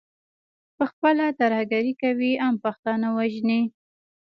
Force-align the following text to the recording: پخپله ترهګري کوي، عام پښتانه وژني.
پخپله 0.77 1.27
ترهګري 1.39 1.93
کوي، 2.01 2.31
عام 2.43 2.55
پښتانه 2.65 3.07
وژني. 3.17 3.61